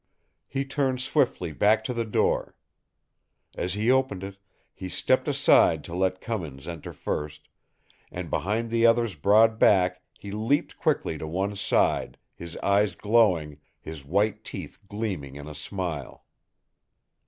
[0.47, 2.55] He turned swiftly back to the door.
[3.55, 4.37] As he opened it,
[4.73, 7.47] he stepped aside to let Cummins enter first,
[8.09, 13.59] and behind the other's broad back he leaped quickly to one side, his eyes glowing,
[13.79, 16.25] his white teeth gleaming in a smile.